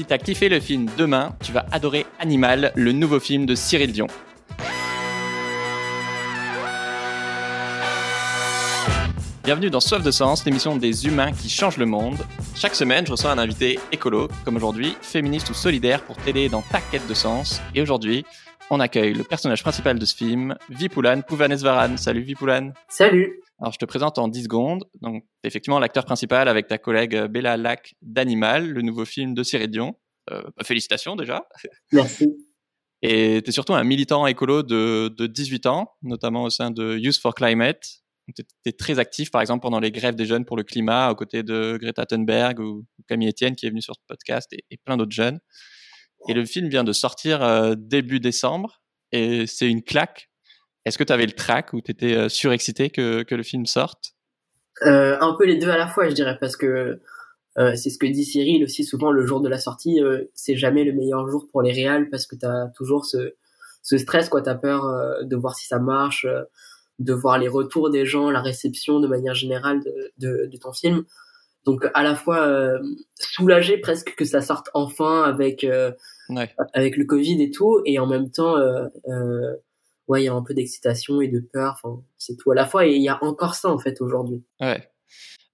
[0.00, 3.92] Si t'as kiffé le film Demain, tu vas adorer Animal, le nouveau film de Cyril
[3.92, 4.06] Dion.
[9.44, 12.16] Bienvenue dans Soif de Sens, l'émission des humains qui changent le monde.
[12.56, 16.62] Chaque semaine, je reçois un invité écolo, comme aujourd'hui, féministe ou solidaire, pour t'aider dans
[16.62, 17.60] ta quête de sens.
[17.74, 18.24] Et aujourd'hui,
[18.70, 21.98] on accueille le personnage principal de ce film, Vipulan Pouvanesvaran.
[21.98, 22.72] Salut Vipulan.
[22.88, 23.42] Salut.
[23.60, 24.84] Alors je te présente en 10 secondes.
[25.00, 29.70] Donc effectivement l'acteur principal avec ta collègue Bella Lac d'Animal, le nouveau film de Cyril
[29.70, 29.96] Dion.
[30.30, 31.46] Euh, bah, félicitations déjà.
[31.92, 32.28] Merci.
[33.02, 36.98] Et tu es surtout un militant écolo de, de 18 ans, notamment au sein de
[36.98, 38.02] Youth for Climate.
[38.36, 41.14] Tu es très actif, par exemple, pendant les grèves des jeunes pour le climat, aux
[41.14, 44.76] côtés de Greta Thunberg ou Camille Etienne, qui est venu sur ce podcast, et, et
[44.76, 45.40] plein d'autres jeunes.
[46.28, 50.29] Et le film vient de sortir euh, début décembre et c'est une claque.
[50.84, 53.66] Est-ce que tu avais le track ou tu étais euh, surexcité que, que le film
[53.66, 54.12] sorte?
[54.86, 57.00] Euh, Un peu les deux à la fois, je dirais, parce que
[57.58, 60.56] euh, c'est ce que dit Cyril aussi souvent, le jour de la sortie, euh, c'est
[60.56, 63.34] jamais le meilleur jour pour les réals parce que tu as toujours ce,
[63.82, 64.42] ce stress, quoi.
[64.42, 64.82] Tu as peur
[65.22, 66.26] de voir si ça marche,
[66.98, 70.72] de voir les retours des gens, la réception de manière générale de, de, de ton
[70.72, 71.04] film.
[71.66, 72.78] Donc à la fois euh,
[73.18, 75.92] soulagé presque que ça sorte enfin avec euh,
[76.30, 76.50] ouais.
[76.72, 79.56] avec le Covid et tout, et en même temps, euh, euh,
[80.18, 81.80] il y a un peu d'excitation et de peur.
[82.18, 84.42] C'est tout à la fois, et il y a encore ça en fait aujourd'hui.
[84.60, 84.90] Ouais.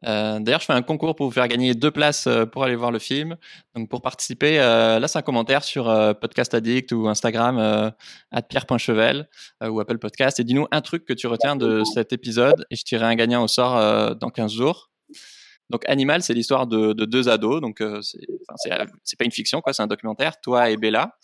[0.05, 2.77] Euh, D'ailleurs, je fais un concours pour vous faire gagner deux places euh, pour aller
[2.77, 3.37] voir le film.
[3.75, 7.93] Donc, pour participer, euh, laisse un commentaire sur euh, Podcast Addict ou Instagram
[8.49, 9.29] pierre.chevel
[9.69, 12.85] ou Apple Podcast et dis-nous un truc que tu retiens de cet épisode et je
[12.85, 14.91] tirerai un gagnant au sort dans 15 jours.
[15.71, 17.61] Donc Animal, c'est l'histoire de, de, deux ados.
[17.61, 19.73] Donc c'est pas une fiction, quoi.
[19.73, 20.41] C'est un documentaire.
[20.41, 21.17] Toi et Bella,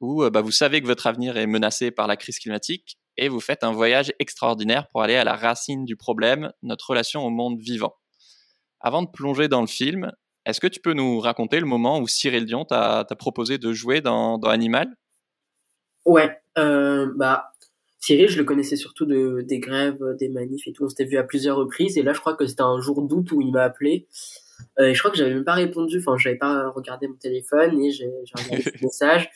[0.00, 3.28] où euh, bah, vous savez que votre avenir est menacé par la crise climatique et
[3.28, 7.30] vous faites un voyage extraordinaire pour aller à la racine du problème, notre relation au
[7.30, 7.94] monde vivant.
[8.80, 10.12] Avant de plonger dans le film,
[10.46, 14.00] est-ce que tu peux nous raconter le moment où Cyril Dion t'a proposé de jouer
[14.00, 14.88] dans, dans Animal?
[16.04, 17.52] Ouais, euh, bah
[18.04, 20.84] Cyril, je le connaissais surtout de, des grèves, des manifs et tout.
[20.84, 21.96] On s'était vu à plusieurs reprises.
[21.96, 24.06] Et là, je crois que c'était un jour d'août où il m'a appelé.
[24.78, 26.00] Euh, et je crois que j'avais même pas répondu.
[26.00, 29.30] Enfin, j'avais pas regardé mon téléphone et j'ai regardé le message.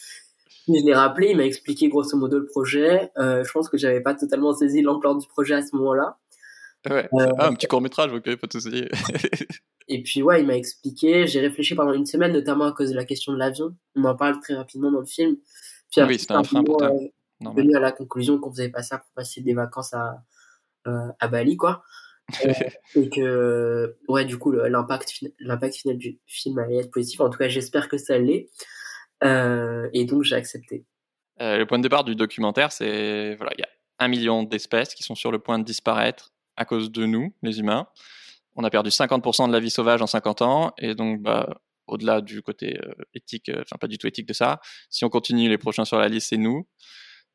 [0.69, 1.29] Je l'ai rappelé.
[1.31, 3.11] Il m'a expliqué grosso modo le projet.
[3.19, 6.19] Euh, je pense que j'avais pas totalement saisi l'ampleur du projet à ce moment-là.
[6.89, 7.09] Ouais.
[7.15, 8.85] Euh, ah, un petit court métrage, ok, pas tout souci.
[9.89, 11.27] et puis ouais, il m'a expliqué.
[11.27, 13.75] J'ai réfléchi pendant une semaine, notamment à cause de la question de l'avion.
[13.97, 15.37] On en parle très rapidement dans le film.
[15.91, 16.93] Puis, oui, c'était un frein pour toi.
[16.93, 17.09] Euh,
[17.55, 20.23] venu à la conclusion qu'on faisait pas ça pour passer des vacances à
[20.87, 21.83] euh, à Bali quoi
[22.95, 27.39] et que ouais du coup l'impact l'impact final du film allait être positif en tout
[27.39, 28.51] cas j'espère que ça l'est
[29.23, 30.85] et donc j'ai accepté.
[31.41, 33.69] Euh, le point de départ du documentaire c'est voilà il y a
[34.01, 37.61] un million d'espèces qui sont sur le point de disparaître à cause de nous les
[37.61, 37.87] humains.
[38.57, 40.73] On a perdu 50% de la vie sauvage en 50 ans.
[40.79, 44.61] Et donc bah au-delà du côté euh, éthique enfin pas du tout éthique de ça
[44.91, 46.67] si on continue les prochains sur la liste c'est nous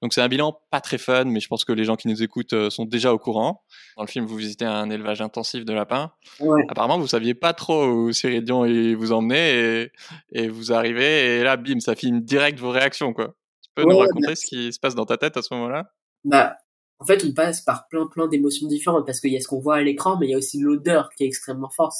[0.01, 2.21] donc c'est un bilan pas très fun, mais je pense que les gens qui nous
[2.23, 3.63] écoutent euh, sont déjà au courant.
[3.95, 6.11] Dans le film, vous visitez un élevage intensif de lapins.
[6.39, 6.65] Ouais.
[6.69, 8.65] Apparemment, vous saviez pas trop où Cyril Dion
[8.95, 9.91] vous emmenait et,
[10.33, 13.35] et, vous arrivez et là, bim, ça filme direct vos réactions, quoi.
[13.61, 14.35] Tu peux ouais, nous raconter bah...
[14.35, 15.93] ce qui se passe dans ta tête à ce moment-là?
[16.25, 16.57] Bah,
[16.99, 19.59] en fait, on passe par plein plein d'émotions différentes parce qu'il y a ce qu'on
[19.59, 21.95] voit à l'écran, mais il y a aussi l'odeur qui est extrêmement forte.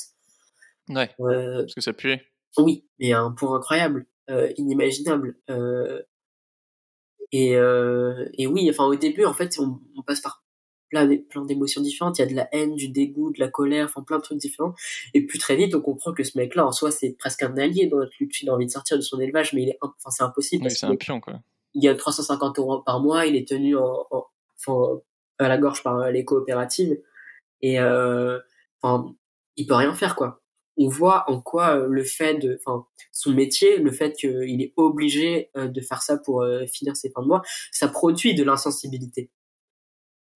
[0.90, 1.10] Ouais.
[1.22, 1.62] Euh...
[1.62, 2.20] Parce que ça pue.
[2.58, 5.38] Oui, mais à un point incroyable, euh, inimaginable.
[5.50, 6.02] Euh,
[7.34, 10.44] et, euh, et oui, enfin au début, en fait, on, on passe par
[10.92, 12.20] plein, plein d'émotions différentes.
[12.20, 14.38] Il y a de la haine, du dégoût, de la colère, enfin plein de trucs
[14.38, 14.76] différents.
[15.16, 17.88] Et puis très vite, on comprend que ce mec-là, en soi, c'est presque un allié
[17.88, 18.40] dans notre lutte.
[18.44, 20.66] Il a envie de sortir de son élevage, mais il est, enfin c'est impossible.
[20.66, 21.42] Oui, c'est un pion, quoi.
[21.74, 23.26] Il gagne 350 euros par mois.
[23.26, 25.02] Il est tenu en, en,
[25.40, 27.02] à la gorge par les coopératives.
[27.64, 28.38] Et euh,
[28.80, 29.12] enfin,
[29.56, 30.43] il peut rien faire, quoi
[30.78, 35.50] on voit en quoi le fait de, enfin, son métier, le fait qu'il est obligé
[35.56, 37.42] de faire ça pour finir ses fins de mois,
[37.72, 39.30] ça produit de l'insensibilité.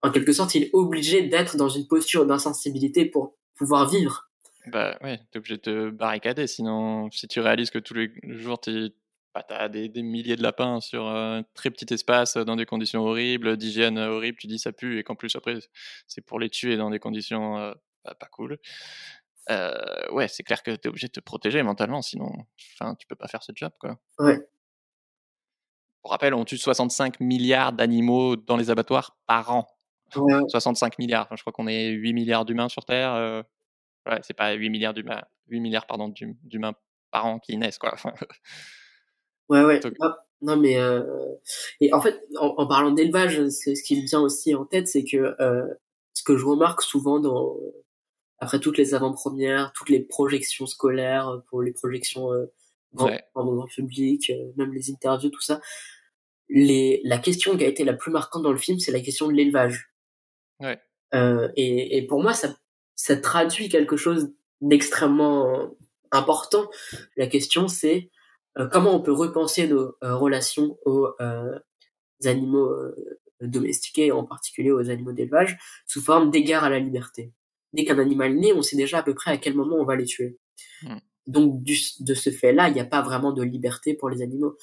[0.03, 4.29] En quelque sorte, il est obligé d'être dans une posture d'insensibilité pour pouvoir vivre.
[4.67, 8.59] Bah ouais, t'es obligé de te barricader, sinon, si tu réalises que tous les jours
[8.59, 8.89] t'es
[9.33, 13.97] bah, des, milliers de lapins sur un très petit espace, dans des conditions horribles, d'hygiène
[13.97, 15.59] horrible, tu dis ça pue, et qu'en plus après
[16.07, 17.73] c'est pour les tuer dans des conditions euh,
[18.03, 18.57] bah, pas cool
[19.49, 22.32] euh, ouais, c'est clair que tu es obligé de te protéger mentalement, sinon,
[22.73, 23.97] enfin, tu peux pas faire ce job, quoi.
[24.20, 24.40] Ouais.
[26.02, 29.67] Pour rappel, on tue 65 milliards d'animaux dans les abattoirs par an.
[30.16, 30.41] Ouais.
[30.47, 31.26] 65 milliards.
[31.26, 33.14] Enfin, je crois qu'on est 8 milliards d'humains sur Terre.
[33.14, 33.44] Euh...
[34.05, 36.73] Ouais, c'est pas 8 milliards d'humains, 8 milliards, pardon, d'humains
[37.11, 37.96] par an qui naissent, quoi.
[39.50, 39.79] ouais, ouais.
[39.79, 39.93] Donc...
[40.00, 41.03] Non, non, mais, euh...
[41.82, 45.03] et en fait, en, en parlant d'élevage, ce qui me vient aussi en tête, c'est
[45.03, 45.67] que, euh,
[46.14, 47.58] ce que je remarque souvent dans,
[48.39, 52.45] après toutes les avant-premières, toutes les projections scolaires, pour les projections euh,
[52.93, 55.61] dans, le public, même les interviews, tout ça.
[56.49, 59.28] Les, la question qui a été la plus marquante dans le film, c'est la question
[59.28, 59.91] de l'élevage.
[60.59, 60.79] Ouais.
[61.13, 62.55] Euh, et, et pour moi, ça,
[62.95, 64.31] ça traduit quelque chose
[64.61, 65.69] d'extrêmement
[66.11, 66.69] important.
[67.17, 68.09] La question, c'est
[68.57, 71.59] euh, comment on peut repenser nos euh, relations aux euh,
[72.23, 72.73] animaux
[73.41, 77.31] domestiqués, en particulier aux animaux d'élevage, sous forme d'égard à la liberté.
[77.73, 79.96] Dès qu'un animal naît, on sait déjà à peu près à quel moment on va
[79.96, 80.37] les tuer.
[80.84, 80.97] Hmm.
[81.25, 84.58] Donc du, de ce fait-là, il n'y a pas vraiment de liberté pour les animaux.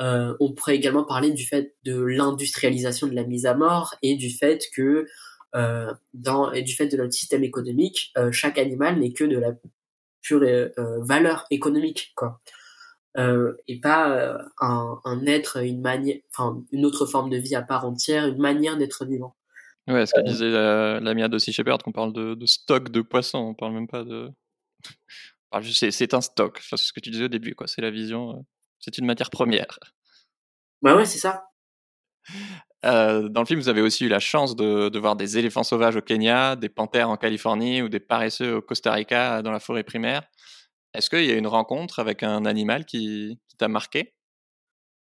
[0.00, 4.16] Euh, on pourrait également parler du fait de l'industrialisation de la mise à mort et
[4.16, 5.06] du fait que
[5.54, 9.38] euh, dans et du fait de notre système économique, euh, chaque animal n'est que de
[9.38, 9.52] la
[10.20, 10.70] pure euh,
[11.00, 12.40] valeur économique, quoi.
[13.16, 17.86] et pas un, un, être, une manière, enfin une autre forme de vie à part
[17.86, 19.36] entière, une manière d'être vivant.
[19.88, 20.50] Ouais, ce que disait
[21.00, 24.04] l'ami la Sea Shepherd, qu'on parle de, de, stock de poissons, on parle même pas
[24.04, 24.30] de.
[25.72, 26.58] c'est un stock.
[26.58, 27.66] Enfin, c'est ce que tu disais au début, quoi.
[27.66, 28.44] C'est la vision.
[28.80, 29.78] C'est une matière première.
[30.82, 31.48] Bah ouais, c'est ça.
[32.84, 35.64] Euh, dans le film, vous avez aussi eu la chance de, de, voir des éléphants
[35.64, 39.58] sauvages au Kenya, des panthères en Californie ou des paresseux au Costa Rica dans la
[39.58, 40.22] forêt primaire.
[40.94, 44.14] Est-ce qu'il y a une rencontre avec un animal qui, qui t'a marqué?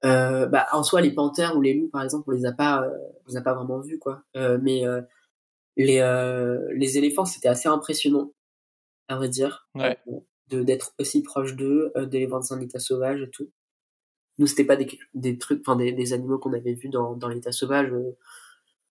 [0.04, 2.82] Euh, bah, En soi, les panthères ou les loups, par exemple, on les a pas,
[2.82, 2.90] euh,
[3.26, 4.22] on les a pas vraiment vus, quoi.
[4.36, 4.82] Euh, mais
[5.76, 6.00] les,
[6.74, 8.32] les éléphants, c'était assez impressionnant,
[9.08, 9.98] à vrai dire, ouais.
[10.48, 13.50] de d'être aussi proche d'eux, de les voir dans un état sauvage et tout
[14.38, 17.28] nous c'était pas des, des trucs enfin des, des animaux qu'on avait vus dans, dans
[17.28, 17.90] l'état sauvage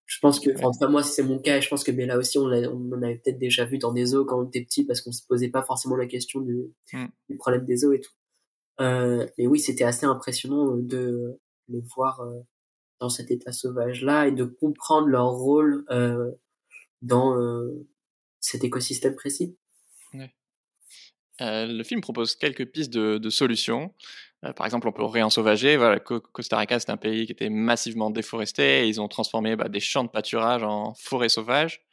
[0.05, 2.37] je pense que enfin, enfin moi si c'est mon cas je pense que Bella aussi
[2.37, 5.01] on, on en avait peut-être déjà vu dans des zoos quand on était petit parce
[5.01, 7.05] qu'on se posait pas forcément la question du, mm.
[7.29, 8.11] du problème des zoos et tout
[8.79, 11.39] mais oui c'était assez impressionnant de
[11.69, 12.41] les voir euh,
[12.99, 16.31] dans cet état sauvage là et de comprendre leur rôle euh,
[17.01, 17.87] dans euh,
[18.39, 19.57] cet écosystème précis
[21.39, 23.93] le film propose quelques pistes de, de solutions
[24.45, 25.77] euh, par exemple, on peut réensauvager.
[25.77, 28.81] Voilà, Costa Rica, c'est un pays qui était massivement déforesté.
[28.83, 31.84] Et ils ont transformé bah, des champs de pâturage en forêts sauvages.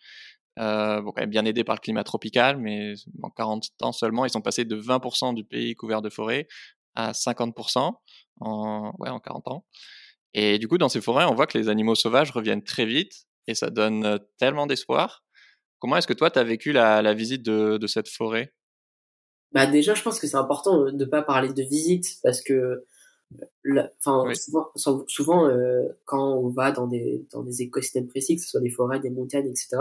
[0.59, 4.27] Euh, bon, quand même bien aidé par le climat tropical, mais en 40 ans seulement,
[4.27, 6.47] ils sont passés de 20% du pays couvert de forêts
[6.95, 7.95] à 50%
[8.41, 9.65] en, ouais, en 40 ans.
[10.35, 13.27] Et du coup, dans ces forêts, on voit que les animaux sauvages reviennent très vite
[13.47, 15.25] et ça donne euh, tellement d'espoir.
[15.79, 18.53] Comment est-ce que toi, tu as vécu la, visite de, de cette forêt?
[19.53, 22.85] Bah déjà, je pense que c'est important euh, de pas parler de visite parce que,
[23.99, 24.71] enfin, souvent,
[25.07, 28.71] souvent euh, quand on va dans des dans des écosystèmes précis, que ce soit des
[28.71, 29.77] forêts, des montagnes, etc.,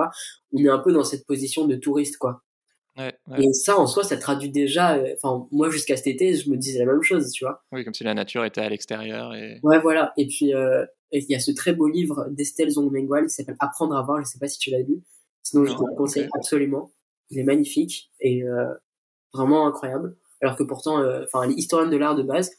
[0.53, 2.43] on est un peu dans cette position de touriste, quoi.
[2.97, 3.45] Ouais, ouais.
[3.45, 4.95] Et ça, en soi, ça traduit déjà.
[4.95, 7.63] Euh, enfin, moi, jusqu'à cet été, je me disais la même chose, tu vois.
[7.71, 9.33] Oui, comme si la nature était à l'extérieur.
[9.33, 9.59] Et...
[9.63, 10.11] Ouais, voilà.
[10.17, 13.95] Et puis, euh, il y a ce très beau livre d'Estelle Zongmengual qui s'appelle Apprendre
[13.95, 14.21] à voir.
[14.21, 15.01] Je sais pas si tu l'as lu.
[15.41, 16.91] Sinon, je te le conseille absolument.
[17.29, 18.43] Il est magnifique et
[19.33, 20.15] vraiment incroyable.
[20.41, 22.51] Alors que pourtant, enfin, elle est historienne de l'art de base,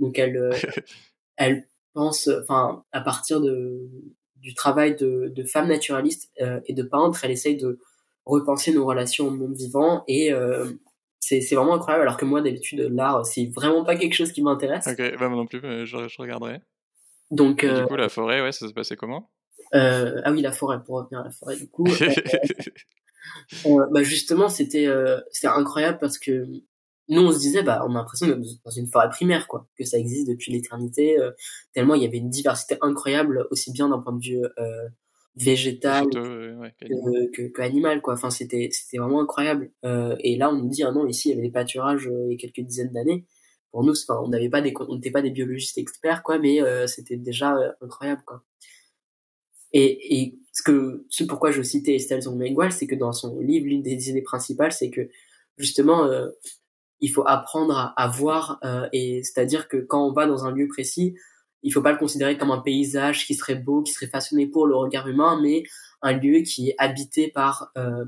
[0.00, 0.52] donc elle, euh,
[1.36, 3.88] elle pense, enfin, à partir de
[4.36, 7.78] du travail de, de femme naturaliste euh, et de peintre, elle essaye de
[8.24, 10.32] repenser nos relations au monde vivant et
[11.18, 12.02] c'est c'est vraiment incroyable.
[12.02, 14.86] Alors que moi, d'habitude, l'art, c'est vraiment pas quelque chose qui m'intéresse.
[14.86, 16.60] Ok, bah moi non plus, je, je regarderai.
[17.30, 19.30] Donc, du coup, la forêt, ouais, ça se passait comment?
[19.74, 21.86] euh, ah oui, la forêt, pour revenir à la forêt, du coup.
[23.66, 26.46] Euh, bah justement, c'était euh, c'était incroyable parce que
[27.08, 29.84] nous, on se disait, bah, on a l'impression d'être dans une forêt primaire, quoi, que
[29.84, 31.32] ça existe depuis l'éternité, euh,
[31.72, 34.88] tellement il y avait une diversité incroyable, aussi bien d'un point de vue euh,
[35.36, 38.14] végétal ouais, que, que, que, animal, quoi.
[38.14, 39.70] Enfin, c'était c'était vraiment incroyable.
[40.20, 42.34] et là, on nous dit, ah non, ici, il y avait des pâturages il y
[42.34, 43.26] a quelques dizaines d'années.
[43.72, 46.60] Pour nous, enfin, on n'avait pas des, on n'était pas des biologistes experts, quoi, mais
[46.86, 48.42] c'était déjà incroyable, quoi.
[49.72, 53.66] Et, et ce que, ce pourquoi je citais Estelle Zongmengual, c'est que dans son livre,
[53.66, 55.08] l'une des idées principales, c'est que
[55.58, 56.28] justement, euh,
[57.00, 60.52] il faut apprendre à, à voir, euh, et c'est-à-dire que quand on va dans un
[60.52, 61.14] lieu précis,
[61.62, 64.66] il faut pas le considérer comme un paysage qui serait beau, qui serait façonné pour
[64.66, 65.64] le regard humain, mais
[66.02, 68.04] un lieu qui est habité par euh,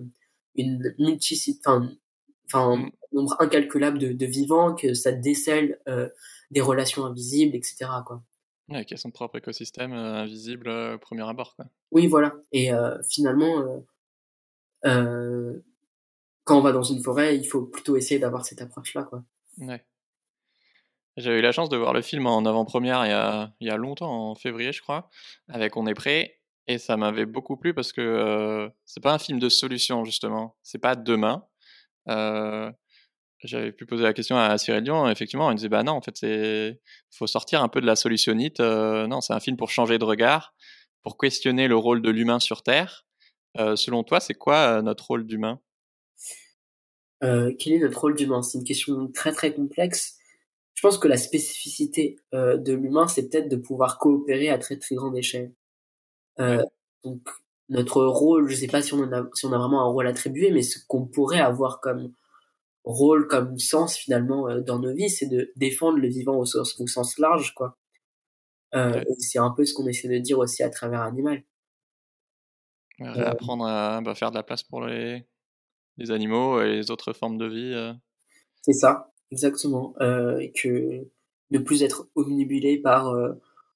[0.54, 6.08] une multicité, enfin, un nombre incalculable de, de, vivants, que ça décèle euh,
[6.50, 7.86] des relations invisibles, etc.
[8.06, 8.22] Quoi.
[8.68, 11.54] Ouais, qui a son propre écosystème euh, invisible au premier abord.
[11.56, 11.66] Quoi.
[11.90, 12.34] Oui, voilà.
[12.52, 12.70] Et
[13.10, 13.84] finalement,
[16.52, 19.04] quand on va dans une forêt, il faut plutôt essayer d'avoir cette approche-là.
[19.04, 19.24] Quoi.
[19.56, 19.82] Ouais.
[21.16, 23.70] J'avais eu la chance de voir le film en avant-première il, y a, il y
[23.70, 25.08] a longtemps, en février, je crois,
[25.48, 26.40] avec On est prêt.
[26.68, 30.56] Et ça m'avait beaucoup plu parce que euh, c'est pas un film de solution, justement.
[30.62, 31.46] C'est pas demain.
[32.10, 32.70] Euh,
[33.42, 36.16] j'avais pu poser la question à Cyril Dion, effectivement, il disait bah non, en fait,
[36.18, 36.80] c'est
[37.10, 38.60] faut sortir un peu de la solutionnite.
[38.60, 40.54] Euh, non, c'est un film pour changer de regard,
[41.02, 43.06] pour questionner le rôle de l'humain sur Terre.
[43.58, 45.58] Euh, selon toi, c'est quoi notre rôle d'humain?
[47.22, 48.42] Euh, Quel est notre rôle d'humain?
[48.42, 50.18] C'est une question très très complexe.
[50.74, 54.76] je pense que la spécificité euh, de l'humain, c'est peut-être de pouvoir coopérer à très
[54.78, 55.52] très grande échelle.
[56.40, 56.62] Euh,
[57.04, 57.20] donc
[57.68, 60.50] notre rôle, je sais pas si on a, si on a vraiment un rôle attribué,
[60.50, 62.12] mais ce qu'on pourrait avoir comme
[62.84, 66.78] rôle, comme sens finalement euh, dans nos vies, c'est de défendre le vivant au sens,
[66.80, 67.78] au sens large, quoi.
[68.74, 71.42] Euh, C'est un peu ce qu'on essaie de dire aussi à travers Animal.
[73.00, 75.26] apprendre à bah, faire de la place pour les,
[75.98, 77.72] les animaux et les autres formes de vie.
[77.74, 77.92] Euh.
[78.62, 79.94] C'est ça, exactement.
[80.00, 81.06] Euh, et que
[81.50, 83.32] ne plus être omnibulé par euh,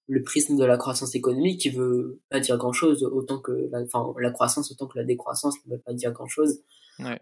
[0.09, 3.83] le prisme de la croissance économique qui veut pas dire grand chose autant que la,
[3.83, 6.63] enfin, la croissance autant que la décroissance ne veut pas dire grand chose.
[6.99, 7.21] Ouais.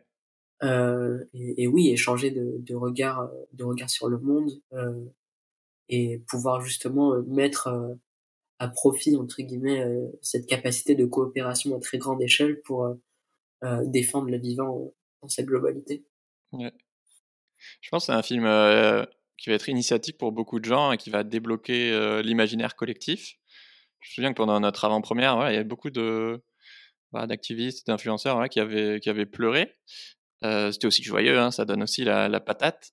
[0.62, 5.04] Euh, et, et, oui, échanger de, de regard, de regard sur le monde euh,
[5.88, 7.96] et pouvoir justement mettre
[8.58, 9.84] à profit entre guillemets
[10.22, 12.94] cette capacité de coopération à très grande échelle pour euh,
[13.86, 14.92] défendre le vivant
[15.22, 16.04] dans sa globalité.
[17.80, 19.04] Je pense que c'est un film euh,
[19.38, 23.36] qui va être initiatique pour beaucoup de gens et qui va débloquer euh, l'imaginaire collectif.
[24.00, 26.42] Je me souviens que pendant notre avant-première, il y avait beaucoup de
[27.12, 29.72] bah, d'activistes, d'influenceurs qui, avaient, qui avaient pleuré.
[30.42, 32.92] C'était aussi joyeux, hein, ça donne aussi la, la patate.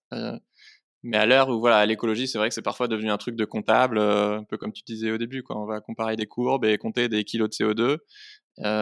[1.03, 3.44] mais à l'heure où voilà, l'écologie, c'est vrai que c'est parfois devenu un truc de
[3.44, 6.77] comptable, un peu comme tu disais au début, quand on va comparer des courbes et
[6.77, 7.98] compter des kilos de CO2.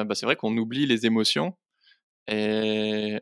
[0.05, 1.55] bah, c'est vrai qu'on oublie les émotions
[2.27, 3.19] et,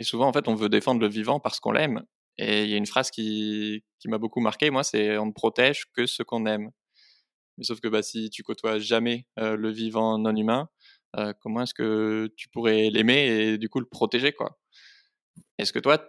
[0.00, 2.02] souvent, en fait, on veut défendre le vivant parce qu'on l'aime.
[2.38, 5.32] Et il y a une phrase qui, qui m'a beaucoup marqué, moi, c'est on ne
[5.32, 6.70] protège que ce qu'on aime.
[7.58, 10.70] Mais sauf que bah, si tu côtoies jamais le vivant non humain,
[11.40, 14.58] comment est-ce que tu pourrais l'aimer et du coup le protéger quoi?
[15.58, 16.02] Est-ce que toi,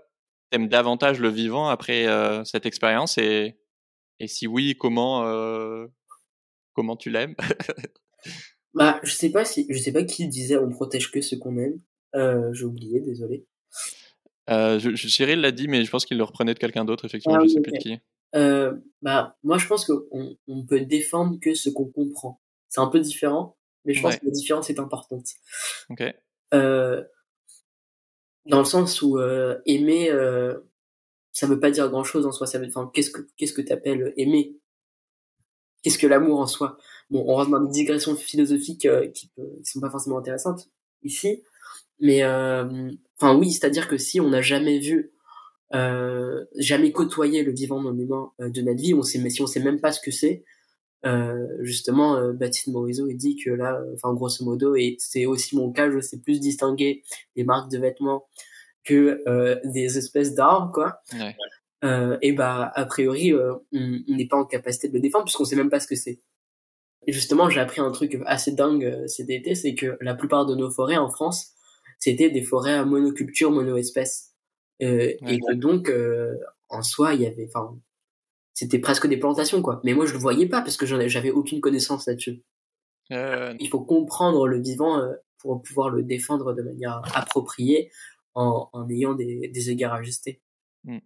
[0.49, 2.05] t'aimes davantage le vivant après
[2.45, 3.17] cette expérience?
[3.17, 3.59] Et,
[4.19, 5.25] et si oui, comment
[6.73, 7.35] comment tu l'aimes?
[8.73, 11.81] Bah, je sais si sais pas qui disait on protège que ce qu'on aime.
[12.15, 13.45] Euh, j'ai oublié, désolé.
[14.49, 17.39] Euh, je, Cyril l'a dit, mais je pense qu'il le reprenait de quelqu'un d'autre, effectivement,
[17.39, 17.99] ah, je sais plus de qui.
[18.35, 22.41] Euh, bah, moi, je pense qu'on on peut défendre que ce qu'on comprend.
[22.69, 25.27] C'est un peu différent, mais je pense que la différence est importante.
[25.89, 26.03] Ok.
[26.53, 27.03] Euh,
[28.45, 30.59] dans le sens où euh, aimer, euh,
[31.31, 32.47] ça veut pas dire grand chose en soi.
[32.47, 34.57] Ça veut, enfin, qu'est-ce que qu'est-ce que t'appelles aimer?
[35.83, 36.77] Qu'est-ce que l'amour en soi?
[37.09, 40.69] Bon, on rentre dans des digressions philosophiques qui, qui sont pas forcément intéressantes
[41.03, 41.43] ici,
[42.01, 45.11] mais euh, enfin oui, c'est-à-dire que si on n'a jamais vu,
[45.73, 49.41] euh, jamais côtoyé le vivant non humain euh, de notre vie, on sait, mais si
[49.41, 50.43] on sait même pas ce que c'est,
[51.05, 55.55] euh, justement, euh, Baptiste Morisot il dit que là, enfin grosso modo, et c'est aussi
[55.55, 57.03] mon cas, je sais plus distinguer
[57.35, 58.25] des marques de vêtements
[58.83, 61.01] que euh, des espèces d'arbres, quoi.
[61.13, 61.35] Ouais.
[61.83, 63.61] Euh, et bah a priori, on
[64.07, 66.19] n'est pas en capacité de le défendre puisqu'on sait même pas ce que c'est.
[67.07, 70.53] Et justement, j'ai appris un truc assez dingue cet été, c'est que la plupart de
[70.53, 71.53] nos forêts en France
[72.01, 74.35] c'était des forêts à monoculture, monoespèce.
[74.81, 76.35] Euh, et que donc, euh,
[76.67, 77.79] en soi, il y avait, enfin,
[78.53, 79.79] c'était presque des plantations, quoi.
[79.83, 82.43] Mais moi, je le voyais pas parce que j'avais aucune connaissance là-dessus.
[83.11, 83.53] Euh...
[83.59, 87.91] Il faut comprendre le vivant euh, pour pouvoir le défendre de manière appropriée
[88.33, 90.41] en, en ayant des, des égards ajustés.
[90.83, 90.99] Mmh.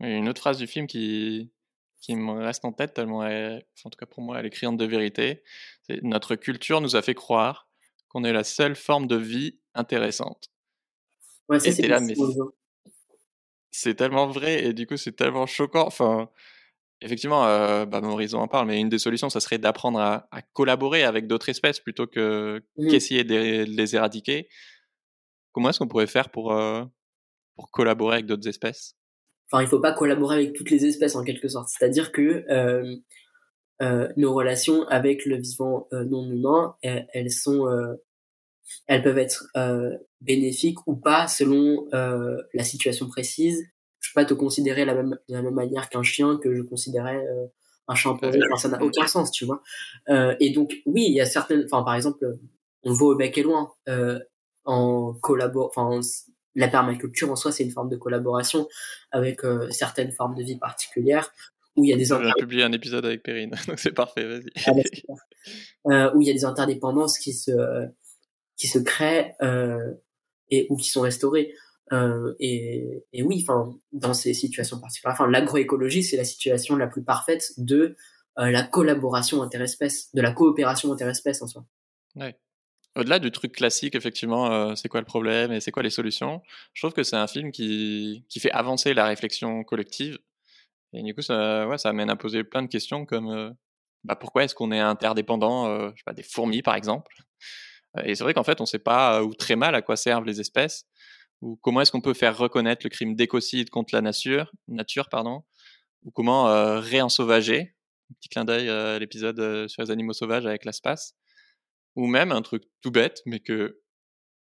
[0.00, 1.52] Une autre phrase du film qui,
[2.00, 4.78] qui me reste en tête tellement elle, en tout cas pour moi, elle est criante
[4.78, 5.42] de vérité.
[5.82, 7.68] C'est notre culture nous a fait croire
[8.08, 10.50] qu'on est la seule forme de vie intéressante.
[11.48, 12.14] Ouais, c'est là, mais
[13.70, 15.86] c'est tellement vrai et du coup c'est tellement choquant.
[15.86, 16.28] Enfin,
[17.00, 21.26] effectivement, euh, bah, en parle, mais une des solutions, ça serait d'apprendre à, collaborer avec
[21.26, 22.88] d'autres espèces plutôt que mmh.
[22.88, 24.48] qu'essayer de, les éradiquer.
[25.52, 26.84] Comment est-ce qu'on pourrait faire pour, euh,
[27.56, 28.96] pour collaborer avec d'autres espèces?
[29.50, 31.68] Enfin, il faut pas collaborer avec toutes les espèces en quelque sorte.
[31.68, 32.96] C'est-à-dire que euh,
[33.82, 37.66] euh, nos relations avec le vivant non humain, elles sont
[38.86, 43.64] elles peuvent être euh, bénéfiques ou pas selon euh, la situation précise.
[44.00, 46.62] Je peux pas te considérer la même, de la même manière qu'un chien que je
[46.62, 47.46] considérais euh,
[47.90, 48.38] un chimpanzé.
[48.50, 49.62] Enfin, ça n'a aucun sens, tu vois.
[50.08, 51.64] Euh, et donc, oui, il y a certaines.
[51.64, 52.38] Enfin, par exemple,
[52.84, 54.18] on va au bec et loin euh,
[54.64, 55.72] en collabore.
[55.74, 56.00] Enfin,
[56.54, 58.68] la permaculture en soi, c'est une forme de collaboration
[59.10, 61.32] avec euh, certaines formes de vie particulières
[61.76, 62.04] où il y a des.
[62.04, 64.26] J'ai publié un épisode avec Perrine, donc c'est parfait.
[64.26, 64.50] Vas-y.
[64.66, 64.72] Ah
[65.84, 67.52] bah, où il y a des interdépendances qui se
[68.60, 69.94] qui se créent euh,
[70.50, 71.54] et ou qui sont restaurés.
[71.92, 77.02] Euh, et, oui, enfin, dans ces situations particulières, enfin, l'agroécologie, c'est la situation la plus
[77.02, 77.96] parfaite de
[78.38, 81.64] euh, la collaboration interespèce, de la coopération interespèce en soi.
[82.96, 86.42] Au-delà du truc classique, effectivement, c'est quoi le problème et c'est quoi les solutions,
[86.74, 90.18] je trouve que c'est un film qui, qui fait avancer la réflexion collective.
[90.92, 93.54] Et du coup, ça, ouais, ça amène à poser plein de questions comme
[94.02, 97.14] bah, pourquoi est-ce qu'on est interdépendant, des fourmis par exemple?
[98.04, 100.24] Et c'est vrai qu'en fait, on ne sait pas ou très mal à quoi servent
[100.24, 100.86] les espèces
[101.40, 105.42] ou comment est-ce qu'on peut faire reconnaître le crime d'écocide contre la nature, nature pardon,
[106.04, 107.74] ou comment euh, réensauvager.
[108.20, 111.14] Petit clin d'œil à l'épisode sur les animaux sauvages avec l'espace.
[111.96, 113.80] Ou même un truc tout bête, mais que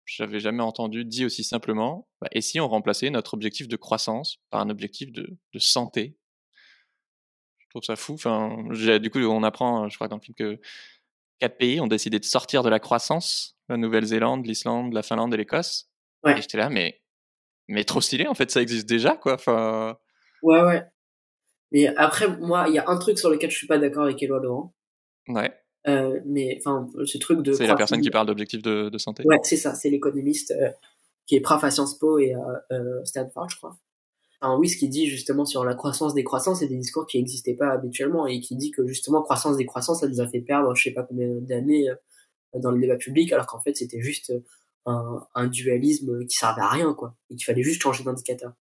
[0.05, 2.07] j'avais jamais entendu dit aussi simplement.
[2.21, 6.17] Bah, et si on remplaçait notre objectif de croissance par un objectif de, de santé?
[7.59, 8.13] Je trouve ça fou.
[8.13, 8.63] Enfin,
[8.99, 10.61] du coup, on apprend, je crois, dans le film que
[11.39, 15.37] quatre pays ont décidé de sortir de la croissance la Nouvelle-Zélande, l'Islande, la Finlande et
[15.37, 15.89] l'Écosse.
[16.23, 16.37] Ouais.
[16.37, 17.01] Et j'étais là, mais,
[17.67, 19.33] mais trop stylé, en fait, ça existe déjà, quoi.
[19.33, 19.97] Enfin...
[20.43, 20.83] Ouais, ouais.
[21.71, 24.21] Mais après, moi, il y a un truc sur lequel je suis pas d'accord avec
[24.21, 24.73] Éloi Laurent.
[25.27, 25.51] Ouais.
[25.87, 27.53] Euh, mais enfin, ce truc de.
[27.53, 29.23] C'est la personne qui parle d'objectifs de, de, santé.
[29.25, 29.75] Ouais, c'est ça.
[29.75, 30.69] C'est l'économiste euh,
[31.27, 33.77] qui est prof à Sciences Po et à euh, Stanford, je crois.
[34.41, 37.55] Oui, ce qu'il dit justement sur la croissance des croissances, c'est des discours qui n'existaient
[37.55, 40.75] pas habituellement et qui dit que justement croissance des croissances, ça nous a fait perdre,
[40.75, 41.95] je sais pas combien d'années euh,
[42.59, 44.31] dans le débat public, alors qu'en fait c'était juste
[44.85, 48.53] un, un, dualisme qui servait à rien, quoi, et qu'il fallait juste changer d'indicateur.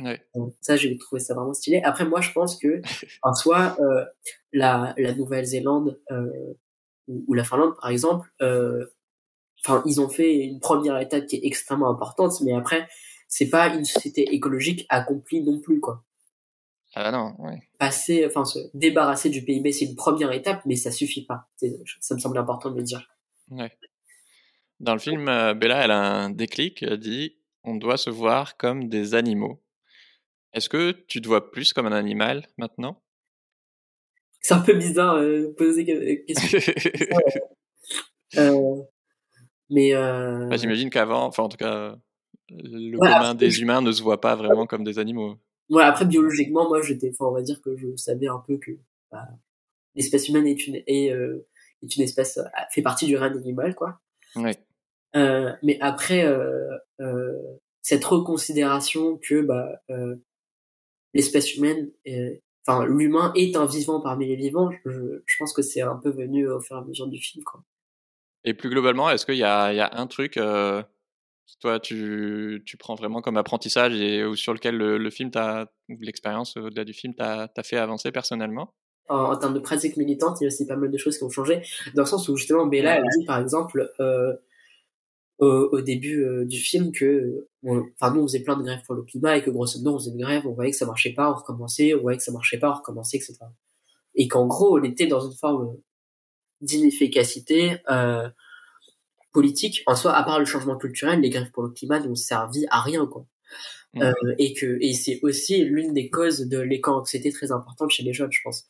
[0.00, 0.20] Ouais.
[0.34, 1.82] Donc, ça, j'ai trouvé ça vraiment stylé.
[1.84, 2.80] Après, moi, je pense que
[3.22, 4.04] en soi, euh,
[4.52, 6.54] la, la Nouvelle-Zélande euh,
[7.08, 8.86] ou, la Finlande, par exemple, euh,
[9.64, 12.88] enfin, ils ont fait une première étape qui est extrêmement importante, mais après,
[13.32, 16.04] c'est pas une société écologique accomplie non plus, quoi.
[16.94, 17.62] Ah non, ouais.
[17.78, 21.48] Passer, enfin, se débarrasser du PIB, c'est une première étape, mais ça suffit pas.
[22.00, 23.08] Ça me semble important de le dire.
[23.48, 23.72] Ouais.
[24.80, 28.58] Dans le film, euh, Bella, elle a un déclic, elle dit on doit se voir
[28.58, 29.62] comme des animaux.
[30.52, 33.02] Est-ce que tu te vois plus comme un animal maintenant?
[34.42, 35.86] C'est un peu bizarre euh, de poser
[36.26, 36.58] question.
[38.36, 38.82] euh,
[39.70, 40.48] mais euh...
[40.48, 41.96] bah, j'imagine qu'avant, enfin en tout cas,
[42.62, 45.36] le commun des humains ne se voit pas vraiment comme des animaux.
[45.70, 48.72] Ouais, après biologiquement, moi j'étais, enfin on va dire que je savais un peu que
[49.10, 49.28] bah,
[49.94, 51.46] l'espèce humaine est une est, euh,
[51.82, 54.00] est une espèce euh, fait partie du règne animal quoi.
[54.36, 54.56] Ouais.
[55.16, 56.76] Euh, mais après euh,
[57.80, 59.82] cette reconsidération que bah,
[61.14, 61.90] l'espèce humaine,
[62.66, 66.10] enfin l'humain est un vivant parmi les vivants, je, je pense que c'est un peu
[66.10, 67.62] venu au fur et à mesure du film quoi.
[68.44, 70.82] Et plus globalement, est-ce qu'il y a, il y a un truc euh,
[71.60, 75.70] toi tu, tu prends vraiment comme apprentissage et ou sur lequel le, le film t'a
[75.88, 78.74] l'expérience au-delà du film t'a fait avancer personnellement?
[79.08, 81.24] En, en, termes de pratique militante, il y a aussi pas mal de choses qui
[81.24, 81.62] ont changé.
[81.94, 84.32] Dans le sens où justement Bella elle dit par exemple euh,
[85.38, 88.94] au, au, début euh, du film que enfin nous on faisait plein de grèves pour
[88.94, 91.14] le climat et que grosso modo on faisait une grève, on voyait que ça marchait
[91.14, 93.38] pas, on recommençait, on voyait que ça marchait pas, on recommençait, etc.
[94.14, 95.76] Et qu'en gros on était dans une forme
[96.60, 98.28] d'inefficacité euh,
[99.32, 102.66] politique en soi à part le changement culturel les grèves pour le climat n'ont servi
[102.70, 103.26] à rien quoi.
[103.94, 104.02] Mmh.
[104.02, 108.12] euh, et que et c'est aussi l'une des causes de l'éco-anxiété très importante chez les
[108.12, 108.66] jeunes je pense.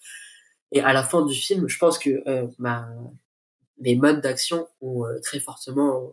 [0.73, 2.89] Et à la fin du film je pense que euh, ma
[3.81, 6.13] mes modes d'action ont euh, très fortement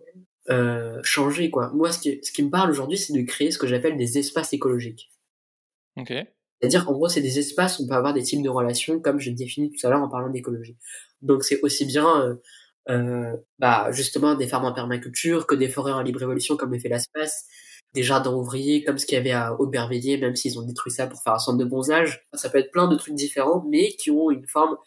[0.49, 1.71] euh, changé quoi.
[1.73, 4.17] Moi ce qui ce qui me parle aujourd'hui c'est de créer ce que j'appelle des
[4.17, 5.11] espaces écologiques.
[5.97, 6.13] Ok.
[6.61, 9.17] C'est-à-dire qu'en gros, c'est des espaces où on peut avoir des types de relations, comme
[9.17, 10.75] je définis tout à l'heure en parlant d'écologie.
[11.21, 12.37] Donc c'est aussi bien
[12.89, 16.79] euh, bah, justement des fermes en permaculture que des forêts en libre évolution comme le
[16.79, 17.45] fait l'espace,
[17.93, 21.07] des jardins ouvriers comme ce qu'il y avait à Aubervilliers, même s'ils ont détruit ça
[21.07, 22.27] pour faire un centre de bonsage.
[22.33, 24.77] Ça peut être plein de trucs différents, mais qui ont une forme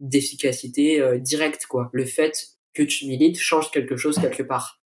[0.00, 1.66] d'efficacité euh, directe.
[1.66, 1.90] quoi.
[1.92, 4.80] Le fait que tu milites change quelque chose quelque part.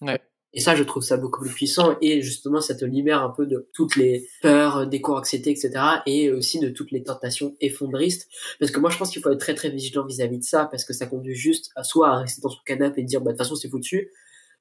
[0.00, 0.20] Ouais.
[0.52, 1.96] Et ça, je trouve ça beaucoup plus puissant.
[2.00, 5.70] Et justement, ça te libère un peu de toutes les peurs, d'éco-anxiété, etc.
[6.06, 8.28] Et aussi de toutes les tentations effondristes.
[8.58, 10.84] Parce que moi, je pense qu'il faut être très, très vigilant vis-à-vis de ça, parce
[10.84, 13.36] que ça conduit juste à soit à rester dans son canapé et dire, bah, de
[13.36, 14.10] toute façon, c'est foutu,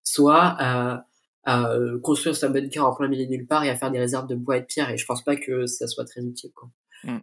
[0.03, 1.05] soit à,
[1.47, 4.35] euh, construire sa bunker en plein milieu nulle part et à faire des réserves de
[4.35, 4.89] bois et de pierre.
[4.89, 6.69] Et je pense pas que ça soit très utile, quoi.
[7.03, 7.19] Mm.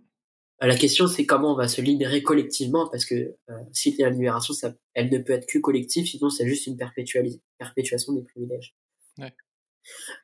[0.65, 4.05] La question, c'est comment on va se libérer collectivement, parce que euh, si il y
[4.05, 8.13] a une libération, ça, elle ne peut être que collective, sinon c'est juste une perpétuation
[8.13, 8.77] des privilèges.
[9.19, 9.35] Ouais.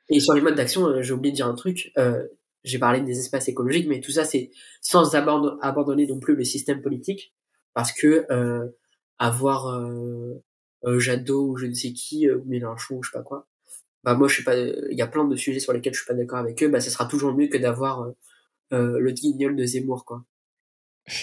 [0.08, 1.90] Et sur les modes d'action, euh, j'ai oublié de dire un truc.
[1.98, 2.24] Euh,
[2.62, 6.44] j'ai parlé des espaces écologiques, mais tout ça, c'est sans abandon abandonner non plus le
[6.44, 7.34] système politique,
[7.74, 8.68] parce que euh,
[9.18, 10.40] avoir euh,
[11.00, 13.48] Jadot ou je ne sais qui, ou Mélenchon ou je sais pas quoi,
[14.04, 16.06] bah moi je suis pas, il y a plein de sujets sur lesquels je suis
[16.06, 18.12] pas d'accord avec eux, bah ce sera toujours mieux que d'avoir
[18.72, 20.24] euh, le guignol de Zemmour, quoi.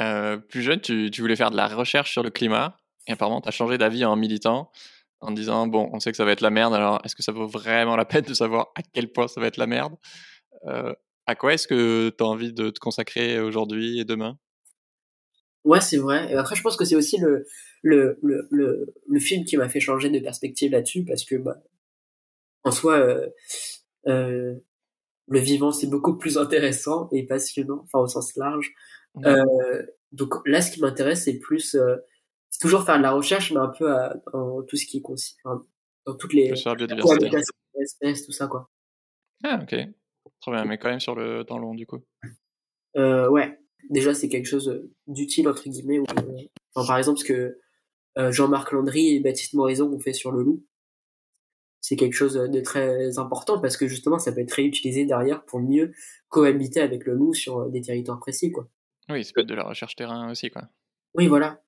[0.00, 3.40] euh, plus jeune, tu, tu, voulais faire de la recherche sur le climat, et apparemment,
[3.40, 4.70] tu as changé d'avis en militant,
[5.20, 7.32] en disant, bon, on sait que ça va être la merde, alors est-ce que ça
[7.32, 9.94] vaut vraiment la peine de savoir à quel point ça va être la merde?
[10.66, 10.92] Euh,
[11.26, 14.38] À quoi est-ce que tu as envie de te consacrer aujourd'hui et demain?
[15.64, 16.32] Ouais, c'est vrai.
[16.32, 17.46] Et après, je pense que c'est aussi le,
[17.82, 21.56] le, le, le, le film qui m'a fait changer de perspective là-dessus, parce que, bah,
[22.64, 23.20] en soi,
[24.06, 24.54] euh,
[25.28, 28.72] le vivant c'est beaucoup plus intéressant et passionnant, enfin au sens large.
[29.14, 29.26] Mmh.
[29.26, 31.96] Euh, donc là, ce qui m'intéresse, c'est plus euh,
[32.50, 35.02] c'est toujours faire de la recherche, mais un peu à, dans tout ce qui est
[35.44, 35.64] enfin,
[36.06, 36.52] dans toutes les
[37.80, 38.70] espèces, tout ça quoi.
[39.44, 39.76] Ah ok.
[40.40, 42.00] Trop bien, mais quand même sur le temps long, du coup.
[42.96, 43.58] Euh, ouais,
[43.90, 46.00] déjà, c'est quelque chose d'utile, entre guillemets.
[46.74, 47.58] enfin, par exemple, ce que
[48.30, 50.64] Jean-Marc Landry et Baptiste Morizon ont fait sur le loup,
[51.88, 55.58] c'est quelque chose de très important parce que justement, ça peut être réutilisé derrière pour
[55.58, 55.92] mieux
[56.28, 58.68] cohabiter avec le loup sur des territoires précis, quoi.
[59.08, 60.68] Oui, c'est peut être de la recherche terrain aussi, quoi.
[61.14, 61.62] Oui, voilà.